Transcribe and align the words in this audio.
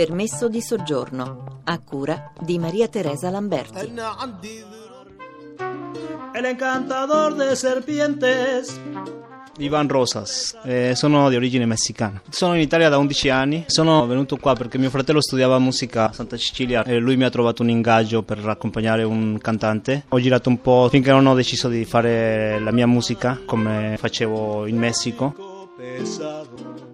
Permesso 0.00 0.48
di 0.48 0.62
soggiorno, 0.62 1.60
a 1.64 1.78
cura 1.78 2.32
di 2.40 2.58
Maria 2.58 2.88
Teresa 2.88 3.28
Lamberti. 3.28 3.92
El 6.32 6.44
encantador 6.46 7.34
de 7.34 7.54
serpientes. 7.54 8.80
Ivan 9.58 9.88
Rosas, 9.88 10.56
eh, 10.64 10.94
sono 10.94 11.28
di 11.28 11.36
origine 11.36 11.66
messicana. 11.66 12.22
Sono 12.30 12.54
in 12.54 12.62
Italia 12.62 12.88
da 12.88 12.96
11 12.96 13.28
anni, 13.28 13.64
sono 13.66 14.06
venuto 14.06 14.38
qua 14.38 14.54
perché 14.54 14.78
mio 14.78 14.88
fratello 14.88 15.20
studiava 15.20 15.58
musica 15.58 16.08
a 16.08 16.12
Santa 16.14 16.38
Cecilia 16.38 16.82
e 16.82 16.96
lui 16.96 17.18
mi 17.18 17.24
ha 17.24 17.30
trovato 17.30 17.60
un 17.60 17.68
ingaggio 17.68 18.22
per 18.22 18.38
accompagnare 18.48 19.02
un 19.02 19.36
cantante. 19.36 20.04
Ho 20.08 20.18
girato 20.18 20.48
un 20.48 20.62
po' 20.62 20.88
finché 20.88 21.10
non 21.10 21.26
ho 21.26 21.34
deciso 21.34 21.68
di 21.68 21.84
fare 21.84 22.58
la 22.58 22.72
mia 22.72 22.86
musica 22.86 23.38
come 23.44 23.96
facevo 23.98 24.66
in 24.66 24.78
Messico. 24.78 25.58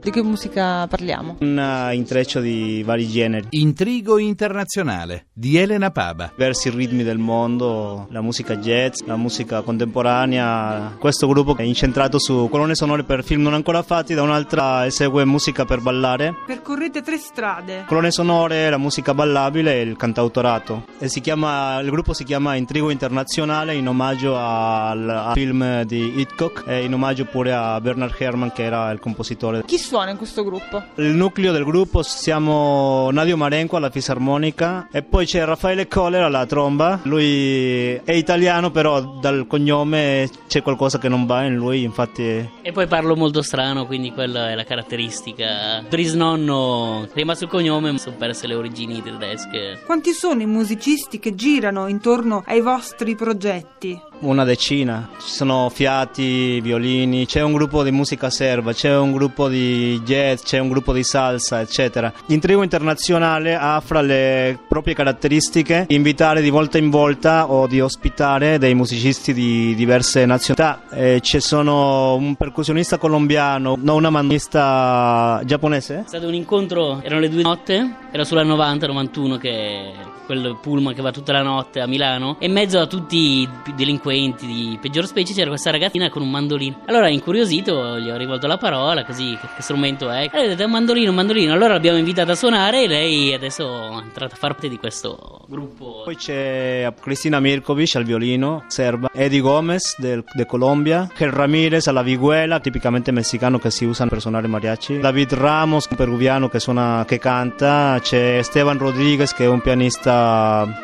Di 0.00 0.10
che 0.12 0.22
musica 0.22 0.86
parliamo? 0.86 1.36
Un 1.40 1.56
uh, 1.56 1.92
intreccio 1.92 2.40
di 2.40 2.82
vari 2.84 3.08
generi. 3.08 3.48
Intrigo 3.50 4.18
internazionale 4.18 5.26
di 5.32 5.56
Elena 5.56 5.90
Paba. 5.90 6.30
Diversi 6.36 6.70
ritmi 6.70 7.02
del 7.02 7.18
mondo, 7.18 8.06
la 8.10 8.20
musica 8.20 8.56
jazz, 8.56 9.00
la 9.04 9.16
musica 9.16 9.62
contemporanea. 9.62 10.94
Questo 10.98 11.26
gruppo 11.26 11.56
è 11.56 11.62
incentrato 11.62 12.20
su 12.20 12.48
colonne 12.48 12.76
sonore 12.76 13.02
per 13.02 13.24
film 13.24 13.42
non 13.42 13.54
ancora 13.54 13.82
fatti, 13.82 14.14
da 14.14 14.22
un'altra 14.22 14.86
esegue 14.86 15.24
musica 15.24 15.64
per 15.64 15.80
ballare. 15.80 16.34
Percorrete 16.46 17.02
tre 17.02 17.16
strade. 17.16 17.84
Colonne 17.86 18.12
sonore, 18.12 18.70
la 18.70 18.78
musica 18.78 19.12
ballabile 19.12 19.74
e 19.74 19.80
il 19.80 19.96
cantautorato. 19.96 20.84
E 20.98 21.08
si 21.08 21.20
chiama, 21.20 21.78
il 21.80 21.90
gruppo 21.90 22.14
si 22.14 22.24
chiama 22.24 22.54
Intrigo 22.54 22.88
internazionale 22.88 23.74
in 23.74 23.86
omaggio 23.86 24.34
al, 24.34 25.06
al 25.06 25.32
film 25.34 25.82
di 25.82 26.18
Hitchcock 26.20 26.64
e 26.66 26.84
in 26.84 26.94
omaggio 26.94 27.26
pure 27.26 27.52
a 27.52 27.78
Bernard 27.82 28.14
Herrmann 28.16 28.48
che 28.48 28.62
era 28.62 28.90
il 28.92 28.98
compositore. 28.98 29.62
Chi 29.66 29.76
suona 29.76 30.12
in 30.12 30.16
questo 30.16 30.42
gruppo? 30.42 30.82
Il 30.94 31.08
nucleo 31.08 31.52
del 31.52 31.64
gruppo 31.64 32.02
siamo 32.02 33.10
Nadio 33.10 33.36
Marenco 33.36 33.76
alla 33.76 33.90
fisarmonica 33.90 34.88
e 34.90 35.02
poi 35.02 35.26
c'è 35.26 35.44
Raffaele 35.44 35.86
Coller 35.86 36.22
alla 36.22 36.46
tromba. 36.46 37.00
Lui 37.02 37.92
è 37.92 38.12
italiano, 38.12 38.70
però 38.70 39.02
dal 39.20 39.46
cognome 39.46 40.30
c'è 40.48 40.62
qualcosa 40.62 40.98
che 40.98 41.10
non 41.10 41.26
va 41.26 41.44
in 41.44 41.56
lui, 41.56 41.82
infatti. 41.82 42.22
E 42.62 42.72
poi 42.72 42.86
parlo 42.86 43.14
molto 43.16 43.42
strano, 43.42 43.84
quindi 43.84 44.12
quella 44.12 44.48
è 44.50 44.54
la 44.54 44.64
caratteristica. 44.64 45.84
Trisnonno, 45.86 47.06
rimasto 47.12 47.44
il 47.44 47.50
cognome, 47.50 47.98
sono 47.98 48.16
perse 48.16 48.46
le 48.46 48.54
origini 48.54 49.02
tedesche. 49.02 49.82
Quanti 49.84 50.12
sono 50.12 50.40
i 50.40 50.46
musicisti 50.46 50.84
che 51.18 51.34
girano 51.34 51.88
intorno 51.88 52.44
ai 52.46 52.60
vostri 52.60 53.16
progetti? 53.16 54.00
Una 54.20 54.44
decina, 54.44 55.08
ci 55.18 55.28
sono 55.28 55.68
fiati, 55.68 56.60
violini, 56.60 57.26
c'è 57.26 57.42
un 57.42 57.52
gruppo 57.52 57.82
di 57.82 57.90
musica 57.90 58.30
serba, 58.30 58.72
c'è 58.72 58.96
un 58.96 59.12
gruppo 59.12 59.48
di 59.48 60.00
jazz, 60.04 60.42
c'è 60.42 60.58
un 60.58 60.68
gruppo 60.68 60.92
di 60.92 61.02
salsa, 61.02 61.60
eccetera. 61.60 62.12
L'intrigo 62.26 62.62
internazionale 62.62 63.56
ha 63.56 63.82
fra 63.84 64.00
le 64.00 64.58
proprie 64.68 64.94
caratteristiche 64.94 65.86
invitare 65.88 66.40
di 66.40 66.50
volta 66.50 66.78
in 66.78 66.88
volta 66.88 67.50
o 67.50 67.66
di 67.66 67.80
ospitare 67.80 68.58
dei 68.58 68.74
musicisti 68.74 69.34
di 69.34 69.74
diverse 69.74 70.24
nazionalità. 70.24 70.84
Eh, 70.92 71.20
ci 71.20 71.40
sono 71.40 72.14
un 72.14 72.36
percussionista 72.36 72.96
colombiano, 72.96 73.76
no, 73.76 73.94
una 73.96 74.10
manista 74.10 75.42
giapponese. 75.44 76.04
È 76.04 76.08
stato 76.08 76.28
un 76.28 76.34
incontro, 76.34 77.02
erano 77.02 77.20
le 77.20 77.28
due 77.28 77.42
notte, 77.42 77.96
era 78.12 78.24
sulla 78.24 78.44
90-91 78.44 79.38
che 79.38 80.14
quel 80.26 80.58
pullman 80.60 80.94
che 80.94 81.02
va 81.02 81.12
tutta 81.12 81.32
la 81.32 81.42
notte 81.42 81.80
a 81.80 81.86
Milano 81.86 82.36
e 82.38 82.46
in 82.46 82.52
mezzo 82.52 82.78
a 82.80 82.86
tutti 82.86 83.42
i 83.42 83.48
delinquenti 83.74 84.46
di 84.46 84.78
peggior 84.80 85.06
specie 85.06 85.32
c'era 85.32 85.48
questa 85.48 85.70
ragazzina 85.70 86.10
con 86.10 86.22
un 86.22 86.30
mandolino. 86.30 86.82
Allora 86.86 87.08
incuriosito 87.08 87.98
gli 87.98 88.10
ho 88.10 88.16
rivolto 88.16 88.46
la 88.46 88.58
parola 88.58 89.04
così 89.04 89.38
che, 89.40 89.48
che 89.54 89.62
strumento 89.62 90.10
è? 90.10 90.28
E 90.32 90.38
ha 90.38 90.46
detto 90.46 90.64
un 90.64 90.70
mandolino 90.72 91.10
un 91.10 91.16
mandolino. 91.16 91.52
Allora 91.52 91.74
l'abbiamo 91.74 91.98
invitata 91.98 92.32
a 92.32 92.34
suonare 92.34 92.82
e 92.82 92.88
lei 92.88 93.32
adesso 93.32 94.00
è 94.00 94.02
entrata 94.02 94.34
a 94.34 94.36
far 94.36 94.54
parte 94.56 94.68
di 94.68 94.78
questo 94.78 95.40
gruppo. 95.46 96.02
Poi 96.04 96.16
c'è 96.16 96.92
Cristina 97.00 97.40
Mirkovic 97.40 97.96
al 97.96 98.04
violino 98.04 98.64
serba 98.68 99.10
Eddie 99.12 99.40
Gomez 99.40 99.98
del, 99.98 100.24
de 100.32 100.46
Colombia 100.46 101.08
Kel 101.14 101.30
Ramirez 101.30 101.86
alla 101.86 102.02
viguela 102.02 102.58
tipicamente 102.58 103.12
messicano 103.12 103.58
che 103.58 103.70
si 103.70 103.84
usa 103.84 104.06
per 104.06 104.20
suonare 104.20 104.46
mariachi 104.46 104.98
David 104.98 105.34
Ramos 105.34 105.86
un 105.88 105.96
peruviano 105.96 106.48
che 106.48 106.58
suona 106.58 107.04
che 107.06 107.18
canta 107.18 107.98
c'è 108.00 108.38
Esteban 108.38 108.78
Rodriguez 108.78 109.32
che 109.32 109.44
è 109.44 109.48
un 109.48 109.60
pianista 109.60 110.15
Um, 110.16 110.74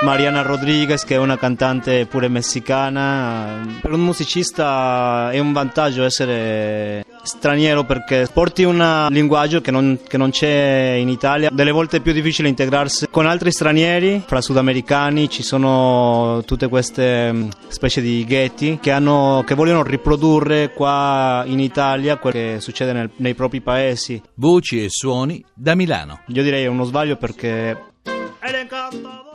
Mariana 0.00 0.42
Rodriguez 0.42 1.04
che 1.04 1.16
è 1.16 1.18
una 1.18 1.36
cantante 1.36 2.06
pure 2.06 2.28
messicana. 2.28 3.78
Per 3.80 3.92
un 3.92 4.00
musicista 4.00 5.30
è 5.32 5.40
un 5.40 5.52
vantaggio 5.52 6.04
essere 6.04 7.04
straniero 7.22 7.84
perché 7.84 8.28
porti 8.32 8.62
un 8.62 9.08
linguaggio 9.10 9.60
che 9.60 9.72
non, 9.72 9.98
che 10.06 10.16
non, 10.16 10.30
c'è 10.30 10.96
in 10.98 11.08
Italia. 11.08 11.50
Delle 11.52 11.72
volte 11.72 11.96
è 11.96 12.00
più 12.00 12.12
difficile 12.12 12.48
integrarsi 12.48 13.08
con 13.10 13.26
altri 13.26 13.50
stranieri, 13.50 14.22
fra 14.24 14.40
sudamericani 14.40 15.28
ci 15.28 15.42
sono 15.42 16.42
tutte 16.46 16.68
queste 16.68 17.32
mm, 17.32 17.48
specie 17.66 18.00
di 18.00 18.24
ghetti 18.24 18.78
che, 18.80 18.92
hanno, 18.92 19.42
che 19.44 19.56
vogliono 19.56 19.82
riprodurre 19.82 20.72
qua 20.72 21.42
in 21.44 21.58
Italia 21.58 22.18
quello 22.18 22.38
che 22.38 22.56
succede 22.60 22.92
nel, 22.92 23.10
nei 23.16 23.34
propri 23.34 23.60
paesi. 23.60 24.22
Voci 24.34 24.84
e 24.84 24.88
suoni 24.90 25.44
da 25.52 25.74
Milano. 25.74 26.20
Io 26.28 26.42
direi 26.44 26.64
è 26.64 26.68
uno 26.68 26.84
sbaglio 26.84 27.16
perché 27.16 27.76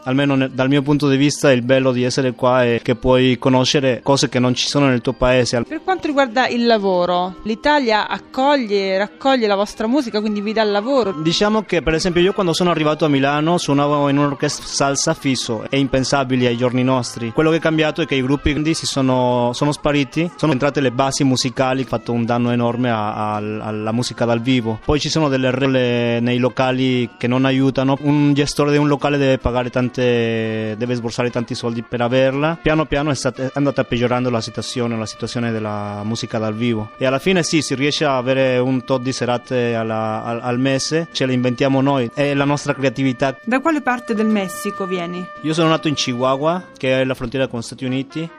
almeno 0.06 0.47
dal 0.47 0.68
mio 0.68 0.81
punto 0.81 1.08
di 1.09 1.18
vista 1.18 1.52
il 1.52 1.62
bello 1.62 1.91
di 1.91 2.03
essere 2.03 2.34
qua 2.34 2.64
è 2.64 2.80
che 2.81 2.96
puoi 2.96 3.38
conoscere 3.38 4.02
cose 4.03 4.30
che 4.30 4.40
non 4.40 4.53
ci 4.53 4.68
sono 4.68 4.88
nel 4.88 5.02
tuo 5.02 5.14
paese. 5.14 5.64
Per 5.64 5.84
quanto 5.84 6.08
riguarda 6.08 6.47
il 6.47 6.66
lavoro, 6.66 7.36
l'Italia 7.44 8.08
accoglie, 8.08 8.97
raccoglie 8.97 9.47
la 9.47 9.56
vostra 9.56 9.88
musica, 9.88 10.19
quindi 10.19 10.41
vi 10.41 10.53
dà 10.53 10.64
il 10.64 10.72
lavoro? 10.72 11.12
Diciamo 11.12 11.64
che 11.64 11.81
per 11.81 11.94
esempio 11.94 12.22
io 12.22 12.34
quando 12.34 12.53
sono 12.53 12.69
arrivato 12.72 13.06
a 13.06 13.08
Milano 13.08 13.58
suonavo 13.58 14.09
in 14.09 14.18
un'orchestra 14.18 14.66
salsa 14.66 15.14
fisso, 15.14 15.66
è 15.69 15.75
impensabile 15.75 16.47
ai 16.47 16.58
giorni 16.58 16.84
nostri. 16.84 17.31
Quello 17.31 17.50
che 17.50 17.58
è 17.58 17.62
cambiato 17.62 18.02
è 18.02 18.06
che 18.06 18.16
i 18.16 18.22
gruppi 18.22 18.52
indie 18.52 18.74
si 18.74 18.85
sono, 18.85 19.52
sono 19.53 19.72
spariti, 19.72 20.30
sono 20.35 20.52
entrate 20.52 20.81
le 20.81 20.91
basi 20.91 21.24
musicali, 21.24 21.84
fatto 21.84 22.12
un 22.12 22.25
danno 22.25 22.52
enorme 22.52 22.90
a, 22.90 23.34
a, 23.34 23.35
alla 23.35 23.91
musica 23.91 24.25
dal 24.25 24.41
vivo. 24.41 24.80
Poi 24.84 25.00
ci 25.00 25.09
sono 25.09 25.30
delle 25.30 25.52
regole 25.52 26.20
nei 26.20 26.38
locali 26.38 27.09
che 27.18 27.28
non 27.28 27.46
aiutano, 27.46 27.97
un 28.02 28.34
gestore 28.34 28.72
di 28.72 28.78
un 28.78 28.88
locale 28.88 29.18
deve 29.18 29.38
pagare 29.38 29.70
tanti 29.70 29.92
tante, 29.93 30.75
deve 30.77 30.95
sborsare 30.95 31.29
tanti 31.29 31.55
soldi 31.55 31.83
per 31.83 32.01
averla. 32.01 32.57
Piano 32.61 32.85
piano 32.85 33.11
è, 33.11 33.15
stata, 33.15 33.43
è 33.43 33.51
andata 33.53 33.83
peggiorando 33.83 34.29
la 34.29 34.41
situazione, 34.41 34.97
la 34.97 35.05
situazione 35.05 35.51
della 35.51 36.01
musica 36.03 36.39
dal 36.39 36.55
vivo. 36.55 36.91
E 36.97 37.05
alla 37.05 37.19
fine 37.19 37.43
sì, 37.43 37.61
si 37.61 37.75
riesce 37.75 38.05
a 38.05 38.17
avere 38.17 38.57
un 38.57 38.83
tot 38.83 39.01
di 39.01 39.11
serate 39.11 39.75
alla, 39.75 40.23
al, 40.23 40.39
al, 40.41 40.59
mese, 40.59 41.07
ce 41.11 41.25
le 41.25 41.33
inventiamo 41.33 41.81
noi, 41.81 42.09
è 42.13 42.33
la 42.33 42.45
nostra 42.45 42.73
creatività. 42.73 43.37
Da 43.43 43.59
quale 43.59 43.81
parte 43.81 44.13
del 44.15 44.27
Messico 44.27 44.85
vieni? 44.85 45.25
Io 45.41 45.53
sono 45.53 45.69
nato 45.69 45.87
in 45.87 45.93
Chihuahua, 45.93 46.69
che 46.77 47.01
è 47.01 47.03
la 47.03 47.13
frontiera 47.13 47.47
con 47.47 47.59
gli 47.59 47.63
Stati 47.63 47.85
Uniti. 47.85 48.29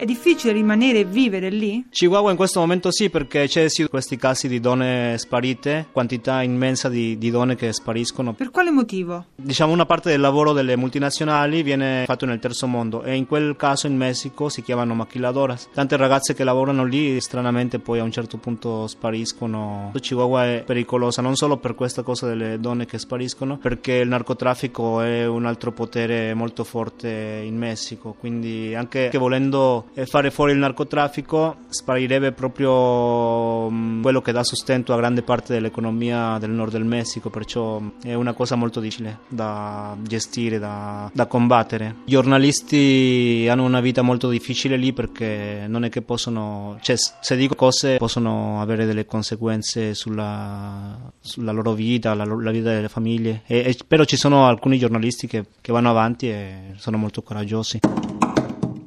È 0.00 0.06
difficile 0.06 0.54
rimanere 0.54 1.00
e 1.00 1.04
vivere 1.04 1.50
lì? 1.50 1.84
Chihuahua 1.90 2.30
in 2.30 2.36
questo 2.38 2.58
momento 2.58 2.90
sì, 2.90 3.10
perché 3.10 3.46
c'è 3.46 3.68
sì 3.68 3.84
questi 3.84 4.16
casi 4.16 4.48
di 4.48 4.58
donne 4.58 5.18
sparite, 5.18 5.88
quantità 5.92 6.40
immensa 6.40 6.88
di, 6.88 7.18
di, 7.18 7.30
donne 7.30 7.54
che 7.54 7.70
spariscono. 7.70 8.32
Per 8.32 8.50
quale 8.50 8.70
motivo? 8.70 9.26
Diciamo 9.34 9.74
una 9.74 9.84
parte 9.84 10.08
del 10.08 10.20
lavoro 10.20 10.54
delle 10.54 10.74
multinazionali 10.74 11.62
viene 11.62 12.04
fatto 12.06 12.24
nel 12.24 12.38
terzo 12.38 12.66
mondo 12.66 13.02
e 13.02 13.14
in 13.14 13.26
quel 13.26 13.56
caso 13.56 13.88
in 13.88 13.96
Messico 13.98 14.48
si 14.48 14.62
chiamano 14.62 14.94
maquiladoras. 14.94 15.68
Tante 15.70 15.98
ragazze 15.98 16.32
che 16.32 16.44
lavorano 16.44 16.86
lì 16.86 17.20
stranamente 17.20 17.78
poi 17.78 17.98
a 17.98 18.02
un 18.02 18.10
certo 18.10 18.38
punto 18.38 18.86
spariscono. 18.86 19.92
Chihuahua 20.00 20.46
è 20.46 20.62
pericolosa 20.64 21.20
non 21.20 21.36
solo 21.36 21.58
per 21.58 21.74
questa 21.74 22.00
cosa 22.00 22.26
delle 22.26 22.58
donne 22.58 22.86
che 22.86 22.98
spariscono, 22.98 23.58
perché 23.58 23.96
il 23.96 24.08
narcotraffico 24.08 25.02
è 25.02 25.26
un 25.26 25.44
altro 25.44 25.72
potere 25.72 26.32
molto 26.32 26.64
forte 26.64 27.42
in 27.44 27.58
Messico, 27.58 28.16
quindi 28.18 28.74
anche 28.74 29.10
volendo 29.18 29.88
fare 30.06 30.30
fuori 30.30 30.52
il 30.52 30.58
narcotraffico 30.58 31.56
sparirebbe 31.68 32.32
proprio 32.32 33.68
mm, 33.70 34.02
quello 34.02 34.20
che 34.20 34.32
dà 34.32 34.44
sostento 34.44 34.92
a 34.92 34.96
grande 34.96 35.22
parte 35.22 35.52
dell'economia 35.52 36.38
del 36.38 36.50
nord 36.50 36.72
del 36.72 36.84
Messico, 36.84 37.30
perciò 37.30 37.80
è 38.02 38.14
una 38.14 38.32
cosa 38.32 38.54
molto 38.54 38.80
difficile 38.80 39.20
da 39.28 39.96
gestire, 40.02 40.58
da, 40.58 41.10
da 41.12 41.26
combattere. 41.26 41.96
I 42.04 42.10
giornalisti 42.10 43.46
hanno 43.50 43.64
una 43.64 43.80
vita 43.80 44.02
molto 44.02 44.28
difficile 44.28 44.76
lì 44.76 44.92
perché 44.92 45.64
non 45.66 45.84
è 45.84 45.88
che 45.88 46.02
possono, 46.02 46.78
cioè 46.80 46.96
se 46.96 47.36
dico 47.36 47.54
cose 47.54 47.96
possono 47.96 48.60
avere 48.60 48.86
delle 48.86 49.06
conseguenze 49.06 49.94
sulla, 49.94 51.12
sulla 51.20 51.52
loro 51.52 51.72
vita, 51.72 52.14
la, 52.14 52.24
la, 52.24 52.50
vita 52.50 52.70
delle 52.70 52.88
famiglie, 52.88 53.42
e, 53.46 53.58
e, 53.58 53.76
però 53.86 54.04
ci 54.04 54.16
sono 54.16 54.46
alcuni 54.46 54.78
giornalisti 54.78 55.26
che, 55.26 55.44
che 55.60 55.72
vanno 55.72 55.90
avanti 55.90 56.28
e 56.28 56.72
sono 56.76 56.96
molto 56.96 57.22
coraggiosi. 57.22 57.80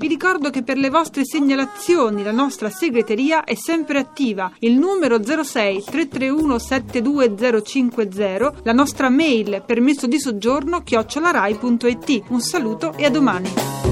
Vi 0.04 0.10
ricordo 0.10 0.50
che 0.50 0.64
per 0.64 0.76
le 0.76 0.90
vostre 0.90 1.24
segnalazioni 1.24 2.24
la 2.24 2.34
nostra 2.34 2.70
segreteria 2.70 3.46
è 3.46 3.56
sempre 3.56 4.00
attiva. 4.00 4.52
Il 4.60 4.78
numero 4.78 5.24
06 5.24 5.82
331 5.82 6.60
72050, 6.60 8.54
la 8.64 8.74
nostra 8.74 9.08
mail 9.08 9.64
permesso 9.66 10.06
di 10.06 10.20
soggiorno 10.20 10.82
chiocciolarai.it. 10.84 12.24
Un 12.28 12.42
saluto 12.42 12.94
e 12.98 13.06
a 13.06 13.10
domani. 13.10 13.83